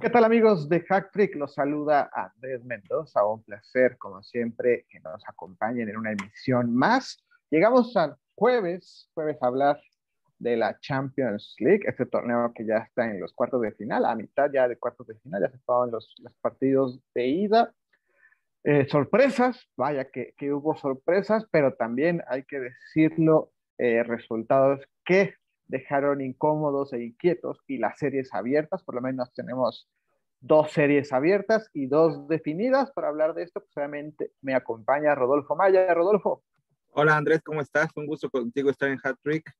[0.00, 1.34] ¿Qué tal amigos de Hack Trick?
[1.36, 3.24] Los saluda Andrés Mendoza.
[3.26, 7.24] Un placer, como siempre, que nos acompañen en una emisión más.
[7.50, 9.80] Llegamos al jueves, jueves a hablar
[10.38, 14.14] de la Champions League, este torneo que ya está en los cuartos de final, a
[14.14, 17.72] mitad ya de cuartos de final, ya se estaban los, los partidos de ida.
[18.64, 25.36] Eh, sorpresas, vaya que, que, hubo sorpresas, pero también hay que decirlo, eh, resultados que
[25.68, 29.88] dejaron incómodos e inquietos y las series abiertas, por lo menos tenemos
[30.40, 32.92] dos series abiertas y dos definidas.
[32.92, 35.92] Para hablar de esto, pues obviamente me acompaña Rodolfo Maya.
[35.92, 36.44] Rodolfo.
[36.92, 37.90] Hola Andrés, ¿cómo estás?
[37.96, 39.50] Un gusto contigo estar en Hat Trick.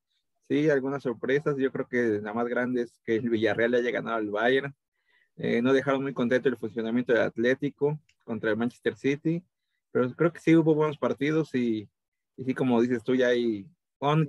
[0.47, 1.57] Sí, algunas sorpresas.
[1.57, 4.73] Yo creo que la más grande es que el Villarreal haya ganado al Bayern.
[5.35, 9.43] Eh, no dejaron muy contento el funcionamiento del Atlético contra el Manchester City,
[9.91, 11.87] pero creo que sí hubo buenos partidos y,
[12.37, 13.67] y sí, como dices tú, ya hay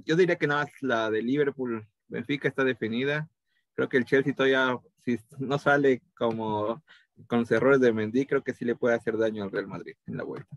[0.05, 3.29] yo diría que nada más la de Liverpool, Benfica está definida.
[3.75, 6.83] Creo que el Chelsea todavía, si no sale como
[7.27, 9.95] con los errores de Mendy, creo que sí le puede hacer daño al Real Madrid
[10.07, 10.57] en la vuelta.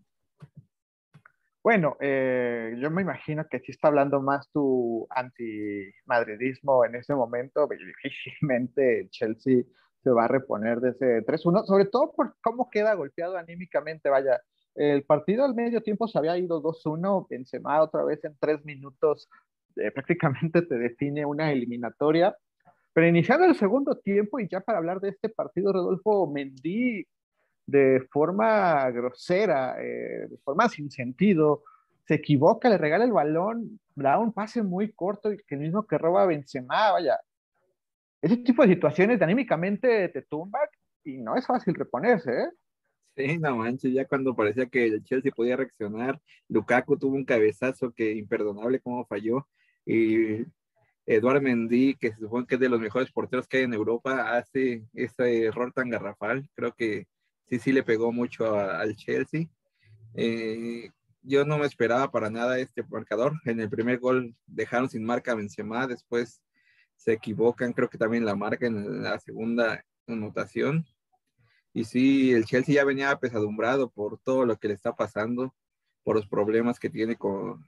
[1.64, 7.68] Bueno, eh, yo me imagino que si está hablando más tu antimadridismo en ese momento.
[8.04, 9.64] Difícilmente el Chelsea
[10.04, 14.10] se va a reponer de ese 3-1, sobre todo por cómo queda golpeado anímicamente.
[14.10, 14.42] Vaya,
[14.76, 19.30] el partido al medio tiempo se había ido 2-1, Benzema otra vez en tres minutos
[19.76, 22.36] eh, prácticamente te define una eliminatoria.
[22.94, 27.06] Pero iniciando el segundo tiempo y ya para hablar de este partido, Rodolfo Mendy
[27.66, 31.64] de forma grosera, eh, de forma sin sentido,
[32.06, 35.88] se equivoca, le regala el balón, da un pase muy corto y que el mismo
[35.88, 37.18] que roba Benzema, vaya.
[38.22, 40.68] Ese tipo de situaciones anímicamente te tumban
[41.04, 42.50] y no es fácil reponerse, ¿eh?
[43.16, 47.92] Sí, no manches, ya cuando parecía que el Chelsea podía reaccionar, Lukaku tuvo un cabezazo
[47.92, 49.48] que imperdonable como falló
[49.86, 50.46] y
[51.06, 54.38] Eduard Mendy, que se supone que es de los mejores porteros que hay en Europa,
[54.38, 56.48] hace ese error tan garrafal.
[56.56, 57.08] Creo que
[57.50, 59.48] sí, sí le pegó mucho al Chelsea.
[60.14, 60.90] Eh,
[61.24, 63.34] yo no me esperaba para nada este marcador.
[63.46, 66.42] En el primer gol dejaron sin marca a Benzema, después
[66.96, 70.86] se equivocan, creo que también la marca en la segunda anotación.
[71.74, 75.56] Y sí, el Chelsea ya venía apesadumbrado por todo lo que le está pasando,
[76.04, 77.68] por los problemas que tiene con,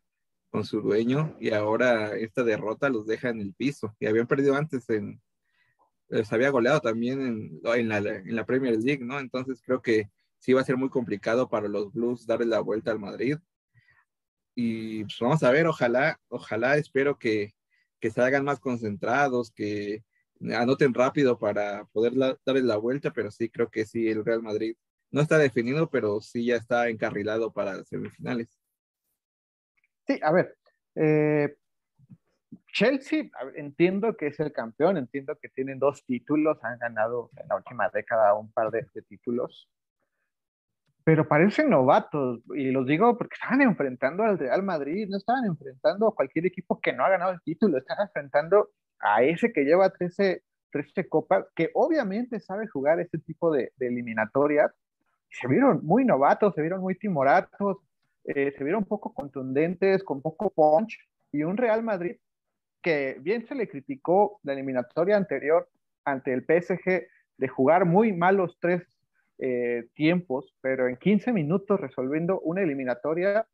[0.49, 3.95] con su dueño, y ahora esta derrota los deja en el piso.
[3.99, 5.21] Y habían perdido antes en,
[6.09, 9.19] les había goleado también en, en, la, Premier League, ¿no?
[9.19, 10.09] Entonces creo que
[10.39, 13.37] sí va a ser muy complicado para los Blues darle la vuelta al Madrid.
[14.55, 17.55] Y pues vamos a ver, ojalá, ojalá, espero que,
[17.99, 20.03] que salgan más concentrados, que,
[20.51, 22.13] anoten rápido para poder
[22.45, 24.75] darle la vuelta, pero sí creo que sí, el Real Madrid
[25.11, 28.59] no está definido, pero sí ya está encarrilado para las semifinales.
[30.05, 30.57] Sí, a ver,
[30.95, 31.55] eh,
[32.67, 37.55] Chelsea, entiendo que es el campeón, entiendo que tienen dos títulos, han ganado en la
[37.55, 39.69] última década un par de, de títulos,
[41.03, 46.07] pero parecen novatos, y los digo porque estaban enfrentando al Real Madrid, no estaban enfrentando
[46.07, 48.71] a cualquier equipo que no ha ganado el título, estaban enfrentando
[49.03, 50.41] a ese que lleva 13,
[50.71, 54.71] 13 copas, que obviamente sabe jugar este tipo de, eliminatorias,
[55.29, 57.77] se vieron muy novatos, se vieron muy timoratos,
[58.23, 60.97] eh, se vieron poco contundentes, con poco punch,
[61.31, 62.15] y un Real Madrid
[62.81, 65.69] que bien se le criticó la eliminatoria anterior
[66.03, 68.83] ante el PSG de jugar muy malos tres
[69.39, 73.47] eh, tiempos, pero en 15 minutos resolviendo una eliminatoria,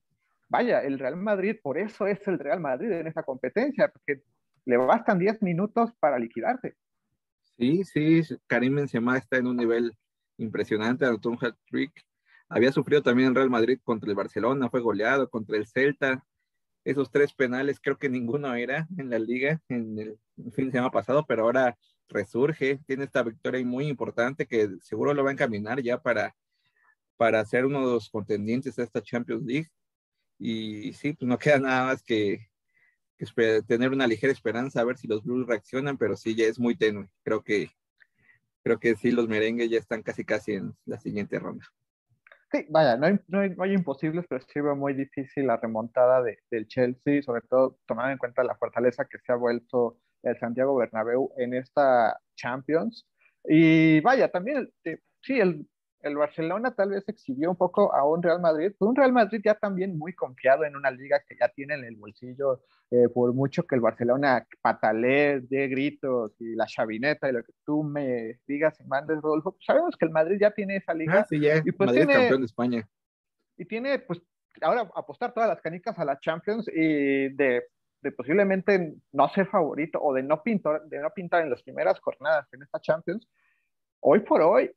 [0.49, 4.23] vaya, el Real Madrid, por eso es el Real Madrid en esta competencia, porque
[4.65, 6.75] le bastan 10 minutos para liquidarte.
[7.57, 9.93] Sí, sí, Karim Benzema está en un nivel
[10.37, 11.91] impresionante, anotó un hat-trick.
[12.47, 16.25] Había sufrido también en Real Madrid contra el Barcelona, fue goleado contra el Celta.
[16.85, 20.19] Esos tres penales creo que ninguno era en la liga en el
[20.53, 21.77] fin de semana pasado, pero ahora
[22.07, 26.35] resurge, tiene esta victoria muy importante que seguro lo va a encaminar ya para,
[27.17, 29.69] para ser uno de los contendientes de esta Champions League.
[30.39, 32.48] Y sí, pues no queda nada más que,
[33.67, 36.75] tener una ligera esperanza a ver si los Blues reaccionan, pero sí ya es muy
[36.75, 37.07] tenue.
[37.23, 37.69] Creo que
[38.63, 41.65] creo que sí los merengues ya están casi casi en la siguiente ronda.
[42.51, 46.39] Sí, vaya, no hay, no hay, imposibles, pero sí veo muy difícil la remontada de,
[46.49, 50.75] del Chelsea, sobre todo tomando en cuenta la fortaleza que se ha vuelto el Santiago
[50.75, 53.07] Bernabéu en esta Champions.
[53.45, 55.67] Y vaya, también, eh, sí, el,
[56.01, 59.41] el Barcelona tal vez exhibió un poco a un Real Madrid, pero un Real Madrid
[59.43, 62.61] ya también muy confiado en una liga que ya tiene en el bolsillo,
[62.91, 67.53] eh, por mucho que el Barcelona patalee, de gritos y la chavineta y lo que
[67.65, 71.19] tú me digas y mandes, Rodolfo, pues sabemos que el Madrid ya tiene esa liga.
[71.19, 71.57] Ah, sí, ya.
[71.57, 72.89] Y pues Madrid tiene, campeón de España.
[73.57, 74.21] Y tiene, pues,
[74.61, 77.67] ahora apostar todas las canicas a la Champions y de
[78.01, 81.99] de posiblemente no ser favorito o de no pintar, de no pintar en las primeras
[81.99, 83.27] jornadas en esta Champions,
[83.99, 84.71] hoy por hoy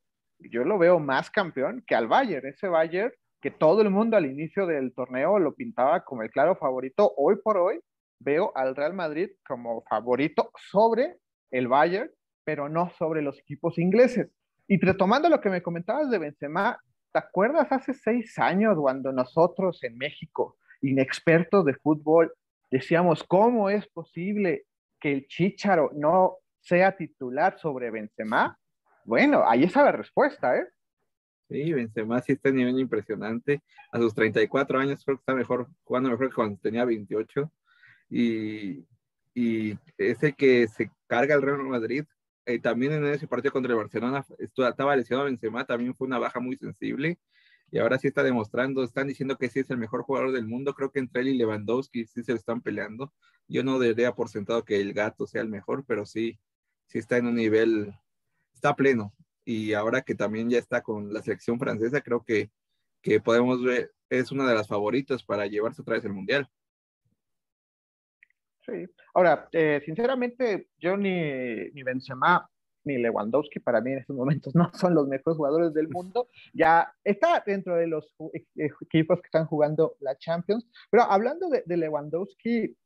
[0.51, 3.13] yo lo veo más campeón que al Bayern, ese Bayern
[3.43, 7.37] que todo el mundo al inicio del torneo lo pintaba como el claro favorito, hoy
[7.43, 7.81] por hoy
[8.21, 11.17] veo al Real Madrid como favorito sobre
[11.51, 12.09] el Bayern,
[12.45, 14.31] pero no sobre los equipos ingleses.
[14.69, 16.79] Y retomando lo que me comentabas de Benzema,
[17.13, 22.33] ¿te acuerdas hace seis años cuando nosotros en México, inexpertos de fútbol,
[22.71, 24.67] decíamos, ¿cómo es posible
[25.01, 28.57] que el Chicharo no sea titular sobre Benzema?
[29.05, 30.67] Bueno, ahí está la respuesta, ¿eh?
[31.49, 33.63] Sí, Benzema sí está a nivel impresionante.
[33.93, 37.53] A sus 34 años creo que está mejor, jugando mejor que cuando tenía 28.
[38.09, 38.87] Y,
[39.35, 42.05] y ese que se carga el Real Madrid
[42.45, 46.41] eh, también en ese partido contra el Barcelona estaba lesionado Benzema, también fue una baja
[46.41, 47.19] muy sensible
[47.71, 50.75] y ahora sí está demostrando, están diciendo que sí es el mejor jugador del mundo,
[50.75, 53.13] creo que entre él y Lewandowski sí se están peleando.
[53.49, 56.39] Yo no daría por sentado que el gato sea el mejor, pero sí,
[56.87, 57.95] sí está en un nivel,
[58.63, 59.13] está pleno.
[59.45, 62.51] Y ahora que también ya está con la selección francesa, creo que,
[63.03, 66.49] que podemos ver, es una de las favoritas para llevarse otra vez el Mundial.
[68.65, 68.87] Sí.
[69.15, 72.49] Ahora, eh, sinceramente, yo ni, ni Benzema
[72.85, 76.29] ni Lewandowski para mí en estos momentos no son los mejores jugadores del mundo.
[76.55, 80.69] Ya está dentro de los e, e, equipos que están jugando la Champions.
[80.89, 82.77] Pero hablando de Lewandowski,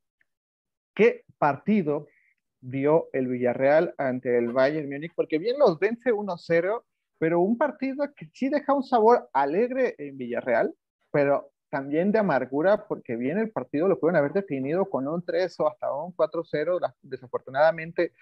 [0.95, 2.07] ¿qué partido
[2.61, 5.13] dio el Villarreal ante el Bayern Múnich?
[5.15, 6.83] Porque bien los vence 1-0,
[7.19, 10.75] pero un partido que sí deja un sabor alegre en Villarreal,
[11.11, 15.61] pero también de amargura porque bien el partido lo pueden haber definido con un 3
[15.61, 16.95] o hasta un 4-0.
[17.03, 18.13] Desafortunadamente,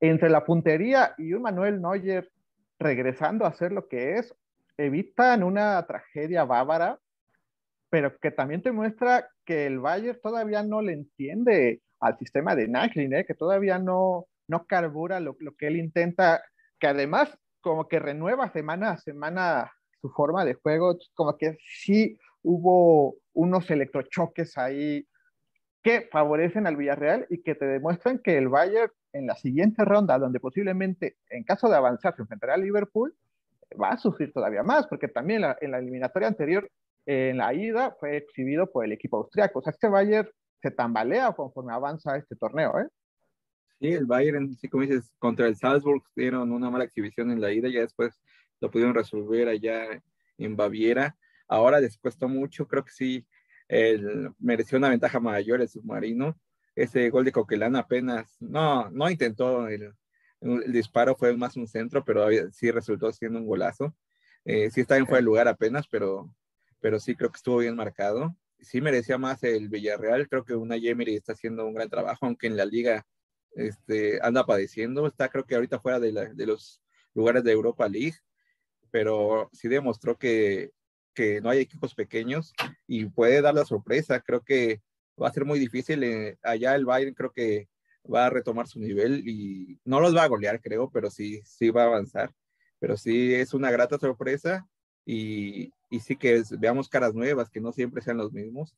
[0.00, 2.30] entre la puntería y un Manuel Neuer
[2.78, 4.34] regresando a ser lo que es,
[4.76, 6.98] evitan una tragedia bávara,
[7.90, 12.68] pero que también te muestra que el Bayern todavía no le entiende al sistema de
[12.68, 13.24] Naglin, ¿eh?
[13.24, 16.42] que todavía no, no carbura lo, que él intenta,
[16.78, 19.72] que además como que renueva semana a semana
[20.02, 25.08] su forma de juego, como que sí hubo unos electrochoques ahí
[25.82, 30.18] que favorecen al Villarreal y que te demuestran que el Bayern en la siguiente ronda,
[30.18, 33.14] donde posiblemente en caso de avanzar se enfrentará al Liverpool,
[33.80, 36.70] va a sufrir todavía más, porque también en la eliminatoria anterior,
[37.06, 39.60] en la ida, fue exhibido por el equipo austriaco.
[39.60, 40.28] O sea, este Bayern
[40.64, 42.88] se tambalea conforme avanza este torneo, ¿eh?
[43.78, 47.52] Sí, el Bayern, sí, como dices, contra el Salzburg dieron una mala exhibición en la
[47.52, 48.18] ida, ya después
[48.62, 50.02] lo pudieron resolver allá
[50.38, 51.18] en Baviera.
[51.48, 53.26] Ahora les costó mucho, creo que sí,
[53.68, 56.34] el, mereció una ventaja mayor el submarino.
[56.74, 59.92] Ese gol de Coquelán apenas, no, no intentó el,
[60.40, 63.94] el disparo, fue más un centro, pero sí resultó siendo un golazo.
[64.46, 66.34] Eh, sí está en fuera de lugar apenas, pero,
[66.80, 68.34] pero sí creo que estuvo bien marcado.
[68.64, 72.46] Sí merecía más el Villarreal, creo que una Yemery está haciendo un gran trabajo, aunque
[72.46, 73.06] en la liga
[73.52, 76.12] este, anda padeciendo, está creo que ahorita fuera de,
[76.46, 76.80] los
[77.14, 78.16] lugares de Europa League,
[78.90, 80.72] pero sí demostró que
[81.14, 82.52] que no hay equipos pequeños
[82.86, 84.20] y puede dar la sorpresa.
[84.20, 84.82] Creo que
[85.20, 86.02] va a ser muy difícil.
[86.02, 87.68] Eh, allá el Bayern creo que
[88.12, 91.70] va a retomar su nivel y no los va a golear, creo, pero sí, sí
[91.70, 92.34] va a avanzar.
[92.78, 94.66] Pero sí es una grata sorpresa
[95.06, 98.76] y, sí que veamos caras nuevas, que no siempre sean los mismos.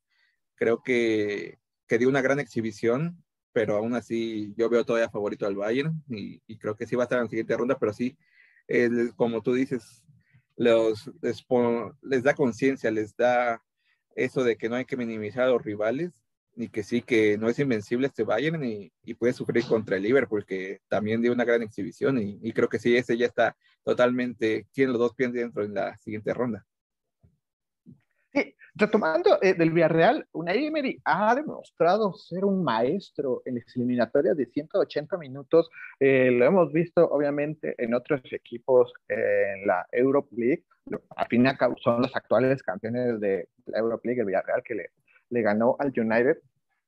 [0.54, 5.56] Creo que, que dio una gran exhibición, pero aún así yo veo todavía favorito al
[5.56, 8.16] Bayern y, creo que sí va a estar en la siguiente ronda, pero sí,
[8.68, 10.04] el, como tú dices,
[10.56, 13.62] les, da conciencia, les da
[14.14, 16.22] eso de que no hay que minimizar a los rivales
[16.54, 20.02] y que sí, que no es invencible este Bayern y, y puede sufrir contra el
[20.02, 23.56] Liverpool, que también dio una gran exhibición y, y creo que sí, ese ya está
[23.86, 26.66] totalmente, tiene los dos pies dentro en la siguiente ronda.
[28.32, 34.36] Sí, retomando eh, del Villarreal, Unai Emery ha demostrado ser un maestro en las eliminatorias
[34.36, 35.70] de 180 minutos.
[36.00, 40.64] Eh, lo hemos visto, obviamente, en otros equipos eh, en la Europe League.
[41.14, 44.64] Al fin y al cabo, son los actuales campeones de la Europe League, el Villarreal,
[44.64, 44.90] que le,
[45.30, 46.38] le ganó al United.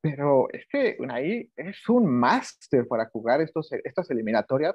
[0.01, 4.75] Pero es que Unai es un máster para jugar estos, estas eliminatorias.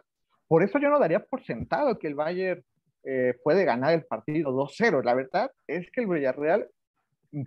[0.54, 2.64] Por eso yo no daría por sentado que el Bayern
[3.04, 5.04] eh, puede ganar el partido 2-0.
[5.04, 6.70] La verdad es que el Villarreal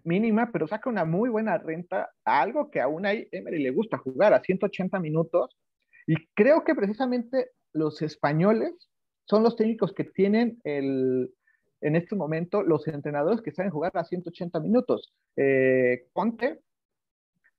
[0.02, 4.34] mínima, pero saca una muy buena renta algo que aún hay Emery le gusta jugar
[4.34, 5.56] a 180 minutos.
[6.08, 8.72] Y creo que precisamente los españoles
[9.24, 11.32] son los técnicos que tienen el,
[11.82, 15.14] en este momento los entrenadores que saben jugar a 180 minutos.
[15.36, 16.58] Eh, Conte,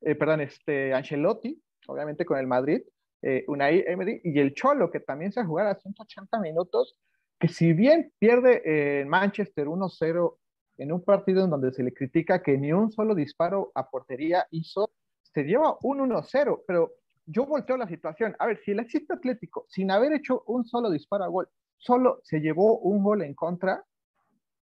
[0.01, 2.81] eh, perdón, este, Ancelotti, obviamente con el Madrid,
[3.21, 6.97] eh, Unai Emery y el Cholo, que también sabe jugar a 180 minutos
[7.39, 10.37] que si bien pierde en Manchester 1-0
[10.79, 14.47] en un partido en donde se le critica que ni un solo disparo a portería
[14.51, 16.93] hizo, se lleva un 1-0, pero
[17.25, 18.35] yo volteo la situación.
[18.39, 22.19] A ver, si el éxito Atlético, sin haber hecho un solo disparo a gol, solo
[22.23, 23.83] se llevó un gol en contra,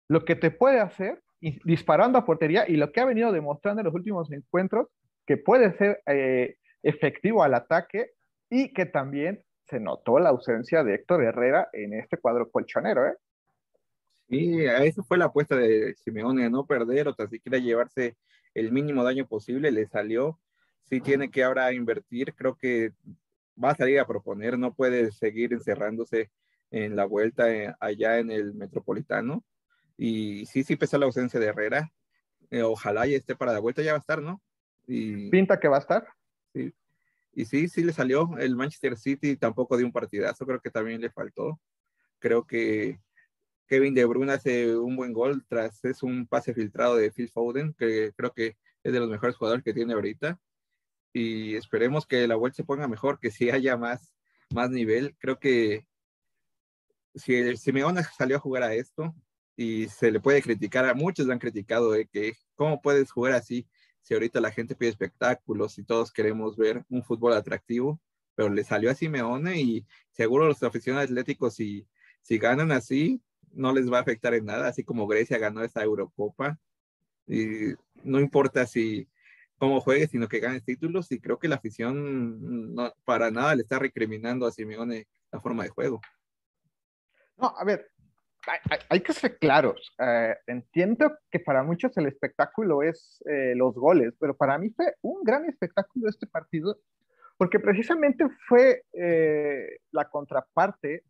[0.10, 3.86] lo que te puede hacer disparando a portería y lo que ha venido demostrando en
[3.86, 4.88] los últimos encuentros,
[5.25, 8.12] que puede ser eh, efectivo al ataque
[8.50, 13.06] y que también se notó la ausencia de Héctor Herrera en este cuadro colchonero.
[13.08, 13.16] ¿eh?
[14.30, 18.18] Sí, esa fue la apuesta de Simeone, no perder o tan siquiera llevarse
[18.54, 20.39] el mínimo daño posible, le salió.
[20.84, 22.94] Sí tiene que ahora invertir, creo que
[23.62, 26.32] va a salir a proponer, no puede seguir encerrándose
[26.72, 29.44] en la vuelta eh, allá en el Metropolitano.
[29.98, 31.92] Y sí, sí pesa la ausencia de Herrera.
[32.51, 34.42] Eh, ojalá ya esté para la vuelta, ya va a estar, ¿no?
[34.86, 36.08] Y, Pinta que va a estar.
[36.54, 36.74] Sí.
[37.38, 38.36] Y sí, sí le salió.
[38.39, 41.62] El Manchester City tampoco dio un partidazo, creo que también le faltó.
[42.17, 43.00] Creo que
[43.67, 47.75] Kevin De Bruyne hace un buen gol tras es un pase filtrado de Phil Foden,
[47.77, 50.39] que creo que es de los mejores jugadores que tiene ahorita.
[51.13, 54.15] Y esperemos que la vuelta se ponga mejor, que si haya más,
[54.51, 55.15] más nivel.
[55.20, 55.86] Creo que
[57.13, 59.13] si el Simeone salió a jugar a esto
[59.56, 63.34] y se le puede criticar, a muchos le han criticado de que cómo puedes jugar
[63.34, 63.67] así
[64.08, 68.00] si ahorita la gente pide espectáculos y todos queremos ver un fútbol atractivo,
[68.36, 71.86] pero le salió a Simeone y seguro los aficionados atléticos si,
[72.22, 73.22] si ganan así,
[73.52, 76.58] no les va a afectar en nada, así como Grecia ganó esta Eurocopa.
[77.28, 79.10] Y no importa si
[79.58, 83.64] cómo juegue, sino que ganes títulos y creo que la afición no, para nada le
[83.64, 86.00] está recriminando a Simeone la forma de juego.
[87.36, 87.92] No, a ver,
[88.89, 89.94] hay, que ser claros.
[90.00, 94.96] Eh, entiendo que para muchos el espectáculo es eh, los goles, pero para mí fue
[95.01, 96.77] un gran espectáculo este partido,
[97.38, 101.04] porque precisamente fue eh, la contraparte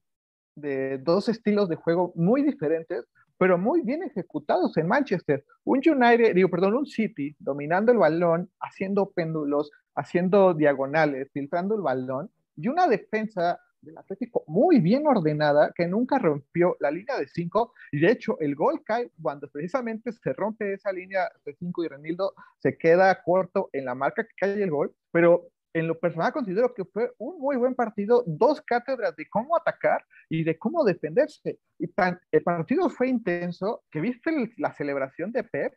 [0.55, 3.05] de dos estilos de juego muy diferentes,
[3.37, 5.45] pero muy bien ejecutados en Manchester.
[5.63, 11.81] Un United, digo, perdón, un City dominando el balón, haciendo péndulos, haciendo diagonales, filtrando el
[11.81, 17.27] balón, y una defensa del Atlético muy bien ordenada, que nunca rompió la línea de
[17.27, 21.83] 5, y de hecho el gol cae cuando precisamente se rompe esa línea de 5
[21.83, 25.99] y Renildo se queda corto en la marca que cae el gol, pero en lo
[25.99, 30.57] personal considero que fue un muy buen partido, dos cátedras de cómo atacar y de
[30.57, 31.59] cómo defenderse.
[31.77, 35.73] Y tan, el partido fue intenso que viste la celebración de Pep,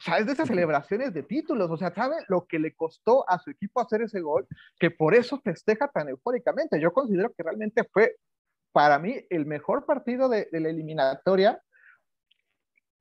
[0.00, 3.28] o sea, es de esas celebraciones de títulos, o sea, ¿sabe lo que le costó
[3.28, 4.46] a su equipo hacer ese gol?
[4.78, 6.80] Que por eso festeja tan eufóricamente.
[6.80, 8.16] Yo considero que realmente fue,
[8.72, 11.60] para mí, el mejor partido de, la eliminatoria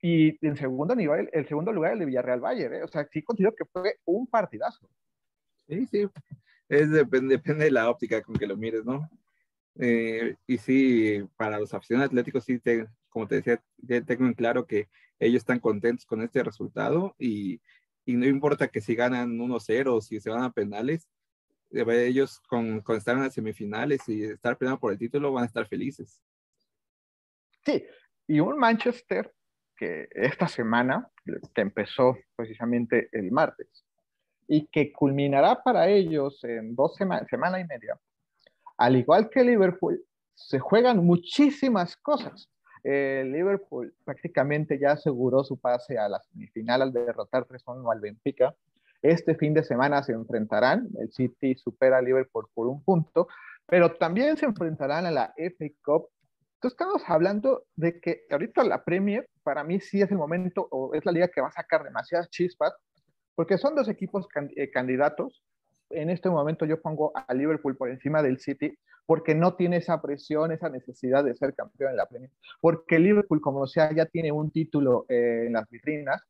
[0.01, 2.84] y en segundo nivel, el segundo lugar el de Villarreal Bayern, ¿eh?
[2.84, 4.89] o sea, sí considero que fue un partidazo.
[5.70, 6.10] Sí, sí,
[6.68, 9.10] es, depende, depende de la óptica con que lo mires, ¿no?
[9.79, 13.63] Eh, y sí, para los aficionados atléticos, sí, te, como te decía,
[14.06, 14.89] tengo en claro que
[15.20, 17.62] ellos están contentos con este resultado y,
[18.06, 21.10] y no importa que si ganan 1-0 o si se van a penales,
[21.72, 25.44] eh, ellos con, con, estar en las semifinales y estar peleando por el título van
[25.44, 26.22] a estar felices.
[27.66, 27.86] Sí,
[28.28, 29.34] y un Manchester
[29.76, 31.10] que esta semana,
[31.54, 33.86] que empezó precisamente el martes,
[34.48, 37.98] y que culminará para ellos en dos semanas, semana y media,
[38.78, 42.50] al igual que Liverpool, se juegan muchísimas cosas.
[42.84, 48.56] Eh, Liverpool prácticamente ya aseguró su pase a la semifinal al derrotar 3-1 al Benfica.
[49.02, 53.28] Este fin de semana se enfrentarán, el City supera a Liverpool por un punto,
[53.66, 56.10] pero también se enfrentarán a la FA Cup.
[56.56, 60.94] Entonces estamos hablando de que ahorita la Premier para mí sí es el momento o
[60.94, 62.74] es la liga que va a sacar demasiadas chispas,
[63.36, 65.44] porque son dos equipos eh, candidatos
[65.89, 70.01] en este momento yo pongo a Liverpool por encima del City porque no tiene esa
[70.01, 72.29] presión, esa necesidad de ser campeón en la Premier.
[72.62, 76.22] Porque Liverpool, como sea, ya tiene un título eh, en las vitrinas,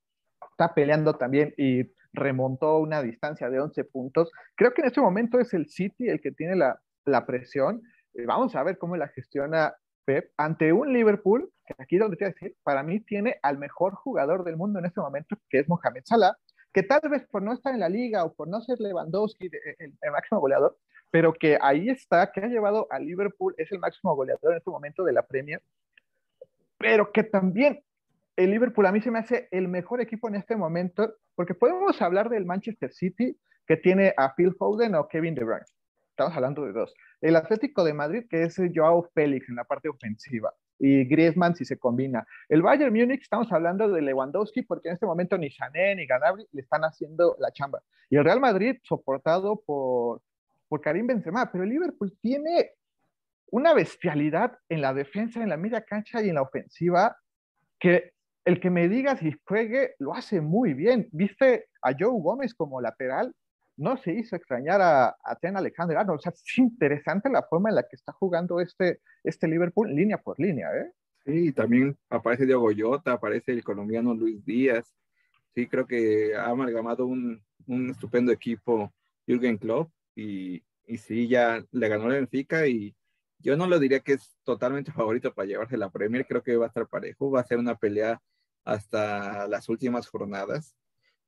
[0.51, 4.31] está peleando también y remontó una distancia de 11 puntos.
[4.55, 6.79] Creo que en este momento es el City el que tiene la,
[7.25, 7.81] presión.
[8.13, 9.73] Eh, vamos a ver cómo la gestiona
[10.05, 13.57] Pep ante un Liverpool, que aquí donde te voy a decir, para mí tiene al
[13.57, 16.35] mejor jugador del mundo en este momento, que es Mohamed Salah,
[16.73, 19.49] que tal vez por no estar en la liga o por no ser Lewandowski
[19.79, 20.77] el, máximo goleador,
[21.11, 24.69] pero que ahí está, que ha llevado a Liverpool, es el máximo goleador en este
[24.69, 25.61] momento de la Premier,
[26.77, 27.83] pero que también
[28.35, 32.01] el Liverpool a mí se me hace el mejor equipo en este momento, porque podemos
[32.01, 35.65] hablar del Manchester City, que tiene a Phil Foden o Kevin De Bruyne.
[36.11, 36.93] Estamos hablando de dos.
[37.21, 41.65] El Atlético de Madrid, que es Joao Félix en la parte ofensiva y Griezmann si
[41.65, 42.25] se combina.
[42.47, 46.47] El Bayern Múnich, estamos hablando de Lewandowski, porque en este momento ni Sané ni Ganabri
[46.51, 47.83] le están haciendo la chamba.
[48.09, 50.21] Y el Real Madrid, soportado por,
[50.67, 52.71] por Karim Benzema, pero el Liverpool tiene
[53.51, 57.17] una bestialidad en la defensa, en la media cancha y en la ofensiva,
[57.77, 58.13] que
[58.45, 61.09] el que me diga si juegue lo hace muy bien.
[61.11, 63.33] ¿Viste a Joe Gómez como lateral?
[63.79, 66.19] No se hizo extrañar a, a Ten Alexander Arnold.
[66.19, 70.17] O sea, es interesante la forma en la que está jugando este, este Liverpool línea
[70.17, 70.91] por línea, ¿eh?
[71.25, 74.93] Sí, también aparece Diego Goyota, aparece el colombiano Luis Díaz.
[75.55, 78.93] Sí, creo que ha amalgamado un, un estupendo equipo
[79.25, 82.95] Jürgen Klopp y, y sí, ya le ganó el Benfica y
[83.37, 86.65] yo no lo diría que es totalmente favorito para llevarse la Premier, creo que va
[86.65, 88.21] a estar parejo, va a ser una pelea
[88.65, 90.75] hasta las últimas jornadas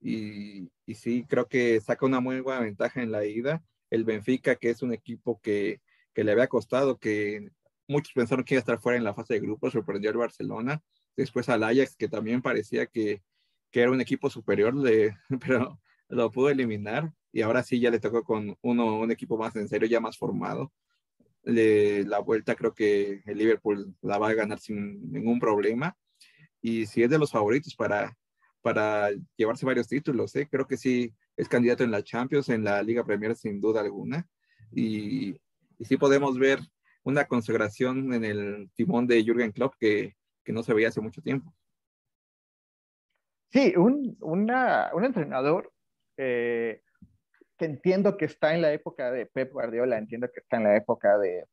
[0.01, 3.63] y, y sí, creo que saca una muy buena ventaja en la ida.
[3.89, 5.81] El Benfica, que es un equipo que,
[6.13, 7.49] que le había costado, que
[7.87, 10.81] muchos pensaron que iba a estar fuera en la fase de grupos, sorprendió al Barcelona,
[11.15, 13.21] después al Ajax, que también parecía que,
[13.69, 15.15] que era un equipo superior, de,
[15.45, 15.79] pero
[16.09, 19.67] lo pudo eliminar y ahora sí ya le tocó con uno, un equipo más en
[19.67, 20.73] serio, ya más formado.
[21.43, 25.97] Le, la vuelta creo que el Liverpool la va a ganar sin ningún problema
[26.61, 28.15] y si es de los favoritos para,
[28.61, 30.47] para llevarse varios títulos, ¿eh?
[30.49, 34.27] creo que sí es candidato en la Champions, en la Liga Premier sin duda alguna
[34.71, 35.35] y,
[35.77, 36.59] y sí podemos ver
[37.03, 40.15] una consagración en el timón de Jürgen Klopp que,
[40.47, 41.53] no se veía hace mucho tiempo.
[43.51, 44.17] Sí, un
[45.01, 45.71] entrenador
[46.17, 46.81] eh,
[47.57, 50.75] que entiendo que está en la época de Pep Guardiola, entiendo que está en la
[50.75, 51.45] época de,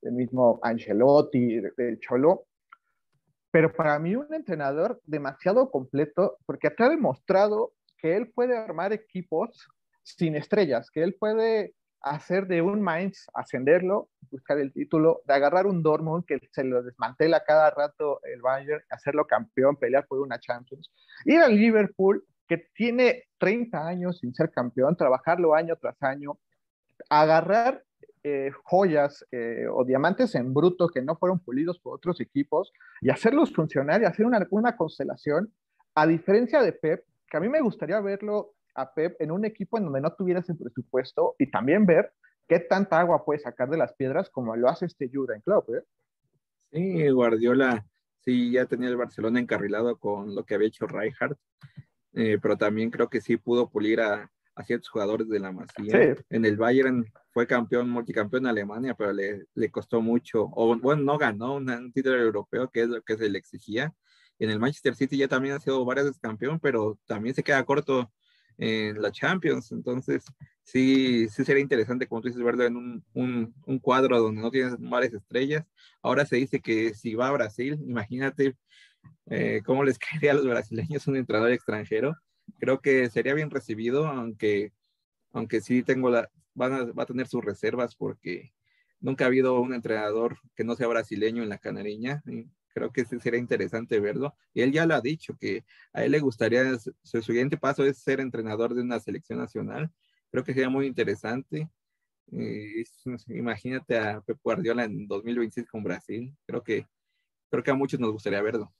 [0.00, 2.46] del mismo Ancelotti, del Cholo,
[3.56, 9.66] pero para mí un entrenador demasiado completo porque ha demostrado que él puede armar equipos
[10.02, 11.72] sin estrellas, que él puede
[12.02, 16.82] hacer de un Mainz, ascenderlo, buscar el título, de agarrar un Dortmund que se lo
[16.82, 20.92] desmantela cada rato el Bayern, hacerlo campeón, pelear por una Champions,
[21.24, 26.38] ir al Liverpool, que tiene 30 años sin ser campeón, trabajarlo año tras año,
[27.08, 27.85] agarrar
[28.28, 33.10] eh, joyas eh, o diamantes en bruto que no fueron pulidos por otros equipos y
[33.10, 35.52] hacerlos funcionar y hacer una, una constelación,
[35.94, 39.78] a diferencia de Pep, que a mí me gustaría verlo a Pep en un equipo
[39.78, 42.12] en donde no tuviera ese presupuesto y también ver
[42.48, 45.68] qué tanta agua puede sacar de las piedras como lo hace este Jurgen Klopp.
[45.70, 45.82] ¿eh?
[46.72, 47.86] Sí, Guardiola
[48.24, 51.36] sí ya tenía el Barcelona encarrilado con lo que había hecho Rijkaard,
[52.14, 56.16] eh, pero también creo que sí pudo pulir a, a ciertos jugadores de la Masía.
[56.30, 61.02] En el Bayern fue campeón, multicampeón en Alemania, pero le, le costó mucho, o bueno,
[61.02, 63.94] no ganó un, título europeo, que es lo que se le exigía.
[64.38, 67.64] En el Manchester City ya también ha sido varias veces campeón, pero también se queda
[67.64, 68.10] corto
[68.56, 69.72] en la Champions.
[69.72, 70.24] Entonces,
[70.64, 74.50] sí, sí sería interesante, como tú dices, verlo en un, un, un, cuadro donde no
[74.50, 75.66] tienes varias estrellas.
[76.02, 78.56] Ahora se dice que si va a Brasil, imagínate
[79.26, 82.16] eh, cómo les caería a los brasileños un entrenador extranjero.
[82.58, 84.72] Creo que sería bien recibido, aunque,
[85.32, 88.52] aunque sí tengo la, van a, va a tener sus reservas porque
[89.00, 92.22] nunca ha habido un entrenador que no sea brasileño en la Canariña.
[92.74, 94.34] Creo que sería interesante verlo.
[94.52, 97.98] Y él ya lo ha dicho, que a él le gustaría, su, siguiente paso es
[97.98, 99.90] ser entrenador de una selección nacional.
[100.30, 101.70] Creo que sería muy interesante.
[102.32, 102.84] Eh,
[103.28, 106.34] imagínate a Pep Guardiola en 2026 con Brasil.
[106.46, 106.86] Creo que,
[107.50, 108.72] creo que a muchos nos gustaría verlo.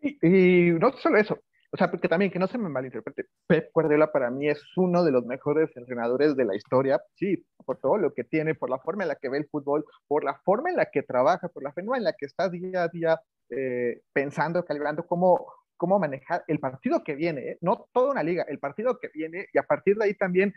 [0.00, 1.40] Y, y no solo eso,
[1.74, 5.02] o sea, porque también que no se me malinterprete, Pep Guardiola para mí es uno
[5.02, 8.78] de los mejores entrenadores de la historia, sí, por todo lo que tiene, por la
[8.78, 11.64] forma en la que ve el fútbol, por la forma en la que trabaja, por
[11.64, 16.44] la forma en la que está día a día eh, pensando, calibrando cómo, cómo manejar
[16.46, 17.58] el partido que viene, ¿eh?
[17.60, 20.54] no toda una liga, el partido que viene, y a partir de ahí también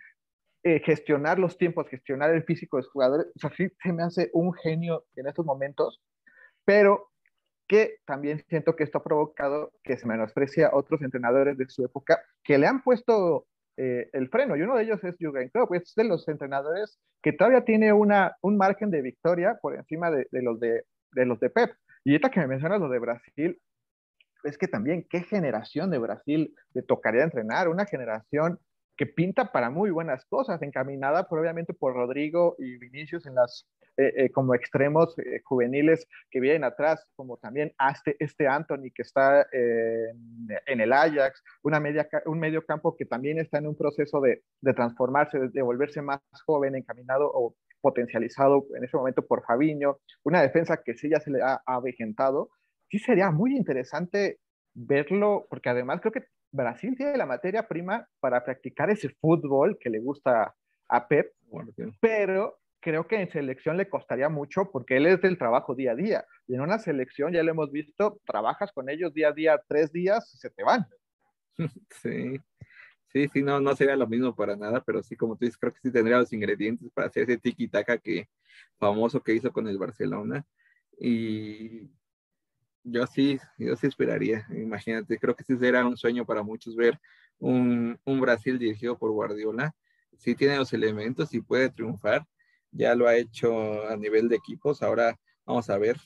[0.61, 4.03] eh, gestionar los tiempos, gestionar el físico de los jugadores, o sea, sí se me
[4.03, 5.99] hace un genio en estos momentos,
[6.63, 7.09] pero
[7.67, 11.83] que también siento que esto ha provocado que se menosprecia a otros entrenadores de su
[11.83, 14.55] época que le han puesto eh, el freno.
[14.55, 18.35] Y uno de ellos es Jürgen Klopp, es de los entrenadores que todavía tiene una,
[18.41, 21.71] un margen de victoria por encima de, de los, de, de, los de Pep.
[22.03, 23.59] Y ahorita que me mencionas lo de Brasil,
[24.43, 28.59] es que también qué generación de Brasil le tocaría entrenar, una generación
[28.95, 33.67] que pinta para muy buenas cosas, encaminada por, obviamente por Rodrigo y Vinicius en las,
[33.99, 39.01] eh, eh, como extremos eh, juveniles que vienen atrás, como también este, este Anthony que
[39.01, 43.75] está en, en, el Ajax, una media, un medio campo que también está en un
[43.75, 49.25] proceso de, de transformarse, de, de, volverse más joven, encaminado o potencializado en ese momento
[49.25, 52.49] por Fabiño, una defensa que sí ya se le ha avejentado,
[52.89, 54.37] sí sería muy interesante
[54.75, 59.89] verlo, porque además creo que Brasil tiene la materia prima para practicar ese fútbol que
[59.89, 60.53] le gusta
[60.87, 65.37] a Pep, bueno, pero creo que en selección le costaría mucho porque él es del
[65.37, 66.25] trabajo día a día.
[66.47, 69.91] Y en una selección, ya lo hemos visto, trabajas con ellos día a día, tres
[69.91, 70.85] días y se te van.
[71.89, 72.39] Sí,
[73.07, 75.73] sí, sí, no, no sería lo mismo para nada, pero sí, como tú dices, creo
[75.73, 78.29] que sí tendría los ingredientes para hacer ese tiki-taka que
[78.77, 80.45] famoso que hizo con el Barcelona.
[80.99, 81.89] Y
[82.83, 86.99] yo sí, yo sí esperaría, imagínate, creo que sí será un sueño para muchos ver
[87.39, 89.75] un, un Brasil dirigido por Guardiola.
[90.17, 92.25] Sí tiene los elementos y puede triunfar.
[92.77, 94.83] Ya lo ha hecho a nivel de equipos.
[94.83, 95.97] Ahora vamos a ver.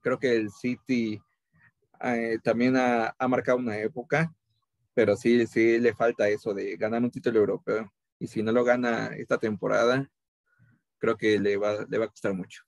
[0.00, 1.20] Creo que el City
[2.00, 4.32] eh, también ha, ha, marcado una época,
[4.94, 7.92] pero sí, sí le falta eso de ganar un título europeo.
[8.18, 10.10] Y si no lo gana esta temporada,
[10.98, 12.64] creo que le va, le va a costar mucho.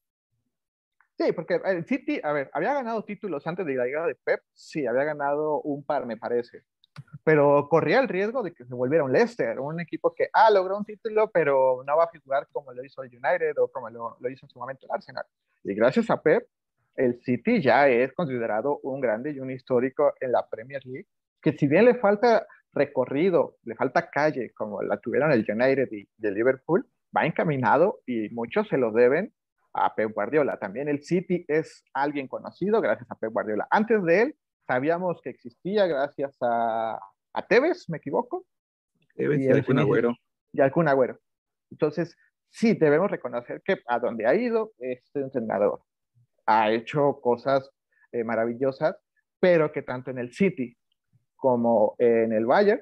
[1.18, 4.40] Sí, porque el City, a ver, había ganado títulos antes de la llegada de Pep,
[4.54, 6.62] sí, había ganado un par, me parece,
[7.24, 10.76] pero corría el riesgo de que se volviera un Leicester, un equipo que, ah, logró
[10.76, 14.16] un título, pero no va a figurar como lo hizo el United o como lo,
[14.20, 15.24] lo hizo en su momento el Arsenal.
[15.62, 16.46] Y gracias a Pep,
[16.96, 21.07] el City ya es considerado un grande y un histórico en la Premier League,
[21.40, 26.09] que si bien le falta recorrido, le falta calle, como la tuvieron el United y
[26.22, 29.33] el Liverpool, va encaminado y muchos se lo deben
[29.72, 30.59] a Pep Guardiola.
[30.59, 33.66] También el City es alguien conocido gracias a Pep Guardiola.
[33.70, 34.37] Antes de él,
[34.70, 36.96] sabíamos que existía gracias a,
[37.33, 38.46] a Tevez, ¿me equivoco?
[39.16, 40.14] Tevez y, y algún agüero.
[40.52, 41.18] Y algún agüero.
[41.72, 42.16] Entonces,
[42.50, 45.83] sí, debemos reconocer que a donde ha ido este entrenador
[46.46, 47.68] ha hecho cosas
[48.12, 48.96] eh, maravillosas,
[49.40, 50.76] pero que tanto en el City
[51.35, 52.80] como en el Bayern,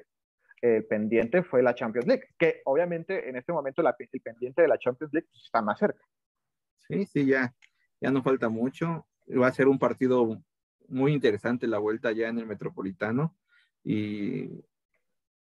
[0.61, 4.67] el pendiente fue la Champions League, que obviamente en este momento la, el pendiente de
[4.67, 6.05] la Champions League está más cerca.
[6.87, 7.51] Sí, sí, ya,
[7.99, 9.07] ya no falta mucho.
[9.29, 10.39] Va a ser un partido
[10.89, 13.35] muy interesante la vuelta ya en el Metropolitano
[13.83, 14.63] y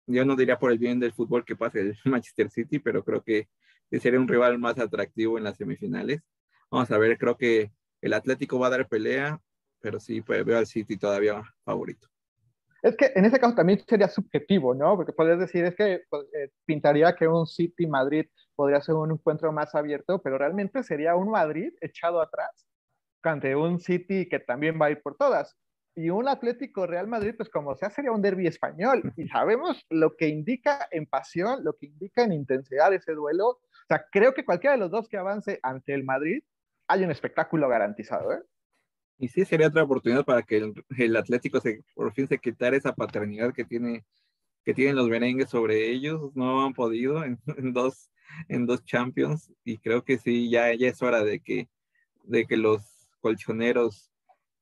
[0.07, 3.22] yo no diría por el bien del fútbol que pase el Manchester City, pero creo
[3.22, 3.48] que
[4.00, 6.22] sería un rival más atractivo en las semifinales.
[6.70, 9.40] Vamos a ver, creo que el Atlético va a dar pelea,
[9.81, 12.09] pero sí pues, veo al City todavía favorito.
[12.83, 14.96] Es que en ese caso también sería subjetivo, ¿no?
[14.96, 18.26] Porque podrías decir, es que pues, eh, pintaría que un City Madrid
[18.57, 22.66] podría ser un encuentro más abierto, pero realmente sería un Madrid echado atrás
[23.30, 25.56] ante un City que también va a ir por todas.
[25.94, 29.02] Y un Atlético Real Madrid, pues como sea, sería un derby español.
[29.16, 33.48] Y sabemos lo que indica en pasión, lo que indica en intensidad ese duelo.
[33.48, 36.42] O sea, creo que cualquiera de los dos que avance ante el Madrid
[36.88, 38.32] hay un espectáculo garantizado.
[38.32, 38.42] ¿eh?
[39.18, 42.76] Y sí, sería otra oportunidad para que el, el, Atlético se, por fin se quitara
[42.76, 44.04] esa paternidad que, tiene,
[44.64, 46.35] que tienen los merengues sobre ellos.
[46.35, 48.11] No han podido en, en, dos,
[48.48, 51.68] en dos Champions y creo que sí, ya, ya es hora de que,
[52.24, 52.91] de que los
[53.22, 54.11] colchoneros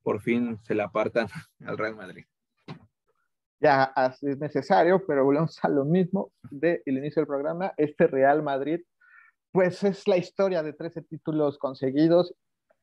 [0.03, 1.27] por fin se la apartan
[1.67, 2.25] al Real Madrid.
[3.61, 3.93] Ya
[4.23, 7.75] es necesario, pero volvemos a lo mismo del inicio del programa.
[7.77, 8.81] Este Real Madrid
[9.53, 12.35] pues es la historia de 13 títulos conseguidos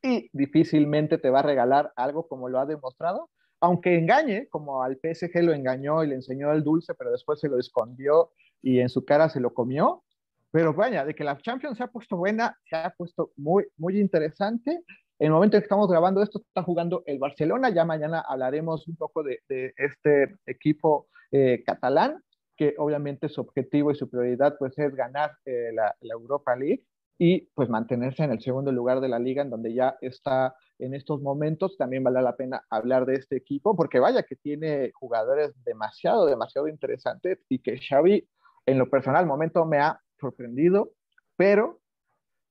[0.04, 5.00] y difícilmente te va a regalar algo como lo ha demostrado, aunque engañe, como al
[5.02, 8.90] PSG lo engañó y le enseñó el dulce, pero después se lo escondió y en
[8.90, 10.04] su cara se lo comió.
[10.52, 14.00] Pero vaya, de que la Champions se ha puesto buena, se ha puesto muy, muy
[14.00, 14.84] interesante.
[15.20, 17.70] En el momento en que estamos grabando esto, está jugando el Barcelona.
[17.70, 22.22] Ya mañana hablaremos un poco de, de este equipo eh, catalán
[22.56, 26.84] que obviamente su objetivo y su prioridad pues es ganar eh, la, la, Europa League
[27.20, 30.94] y pues mantenerse en el segundo lugar de la liga en donde ya está en
[30.94, 31.78] estos momentos.
[31.78, 36.68] También vale la pena hablar de este equipo porque vaya que tiene jugadores demasiado, demasiado
[36.68, 38.28] interesantes y que Xavi
[38.66, 40.92] en lo personal momento me ha sorprendido,
[41.36, 41.80] pero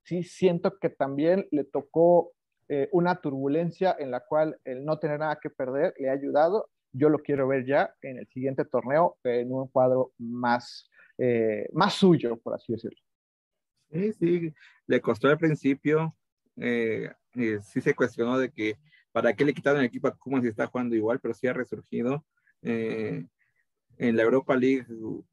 [0.05, 2.33] sí siento que también le tocó
[2.69, 6.69] eh, una turbulencia en la cual el no tener nada que perder le ha ayudado
[6.97, 11.95] yo lo quiero ver ya en el siguiente torneo en un cuadro más, eh, más
[11.95, 12.99] suyo, por así decirlo.
[13.91, 14.55] Sí, sí,
[14.87, 16.17] le costó al principio,
[16.57, 18.79] eh, eh, sí se cuestionó de que
[19.13, 21.53] para qué le quitaron el equipo a Kuma si está jugando igual, pero sí ha
[21.53, 22.25] resurgido.
[22.63, 23.27] Eh,
[23.99, 24.87] en la Europa League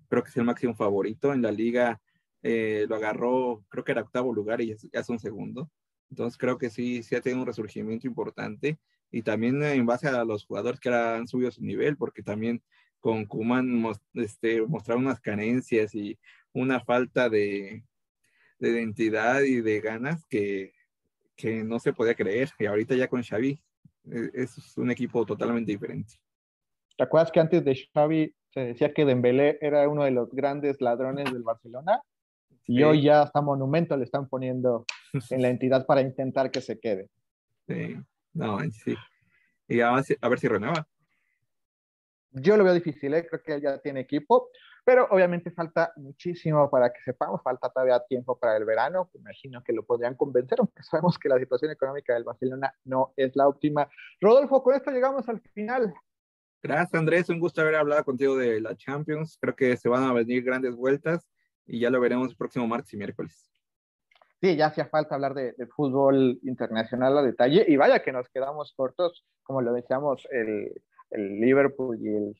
[0.07, 1.99] creo que es el máximo favorito, en la liga
[2.41, 5.69] eh, lo agarró, creo que era octavo lugar y es un segundo.
[6.13, 8.77] Entonces creo que sí, sí ha tenido un resurgimiento importante
[9.09, 12.61] y también en base a los jugadores que han subido su nivel, porque también
[12.99, 16.19] con Kuman este, mostraron unas carencias y
[16.53, 17.83] una falta de,
[18.59, 20.73] de identidad y de ganas que,
[21.35, 22.51] que, no se podía creer.
[22.59, 23.59] Y ahorita ya con Xavi
[24.11, 26.13] e, es un equipo totalmente diferente.
[26.95, 30.79] ¿Te acuerdas que antes de Xavi se decía que Dembélé era uno de los grandes
[30.79, 32.03] ladrones del Barcelona?
[32.67, 32.83] Y sí.
[32.83, 34.85] hoy ya hasta monumento le están poniendo
[35.29, 37.09] en la entidad para intentar que se quede.
[37.67, 37.95] Sí.
[38.33, 38.95] No, sí.
[39.67, 40.87] Y a ver, si, a ver si renueva.
[42.31, 43.27] Yo lo veo difícil, ¿eh?
[43.27, 44.49] creo que él ya tiene equipo,
[44.83, 49.63] pero obviamente falta muchísimo para que sepamos, falta todavía tiempo para el verano, me imagino
[49.63, 53.47] que lo podrían convencer, aunque sabemos que la situación económica del Barcelona no es la
[53.47, 53.87] óptima.
[54.19, 55.93] Rodolfo, con esto llegamos al final.
[56.63, 60.13] Gracias Andrés, un gusto haber hablado contigo de la Champions, creo que se van a
[60.13, 61.29] venir grandes vueltas
[61.67, 63.52] y ya lo veremos el próximo martes y miércoles
[64.43, 68.27] sí, ya hacía falta hablar de, de, fútbol internacional a detalle y vaya que nos
[68.27, 70.69] quedamos cortos, como lo decíamos, el,
[71.11, 72.35] el Liverpool y el,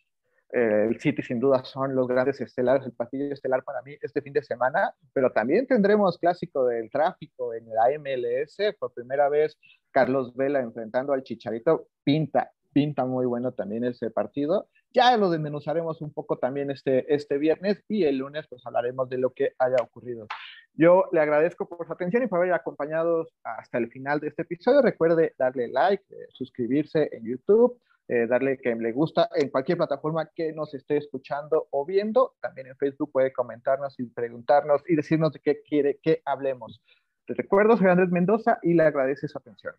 [0.49, 4.33] el City sin duda son los grandes estelares, el partido estelar para mí este fin
[4.33, 9.57] de semana, pero también tendremos clásico del tráfico en la MLS, por primera vez
[9.91, 14.67] Carlos Vela enfrentando al Chicharito, pinta, pinta muy bueno también ese partido.
[14.93, 19.17] Ya lo desmenuzaremos un poco también este, este viernes y el lunes pues hablaremos de
[19.17, 20.27] lo que haya ocurrido.
[20.75, 24.43] Yo le agradezco por su atención y por haber acompañado hasta el final de este
[24.43, 24.82] episodio.
[24.82, 30.29] Recuerde darle like, eh, suscribirse en YouTube, eh, darle que le gusta en cualquier plataforma
[30.36, 32.36] que nos esté escuchando o viendo.
[32.39, 36.82] También en Facebook puede comentarnos y preguntarnos y decirnos de qué quiere que hablemos.
[37.25, 39.73] Te recuerdo, soy Andrés Mendoza y le agradece su atención.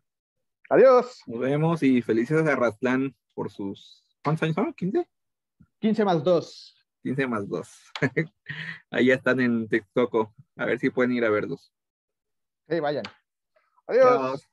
[0.71, 1.23] Adiós.
[1.27, 4.04] Nos vemos y felicidades a Rastlán por sus...
[4.25, 4.75] ¿Cuántos años son?
[4.75, 5.07] ¿15?
[5.81, 6.87] 15 más 2.
[7.03, 7.69] 15 más 2.
[8.91, 10.33] Ahí están en TikTok.
[10.57, 11.71] A ver si pueden ir a verlos.
[12.67, 13.05] Sí, vayan.
[13.87, 14.49] Adiós.